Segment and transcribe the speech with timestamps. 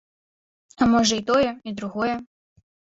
[0.81, 2.15] А можа, і тое, і другое.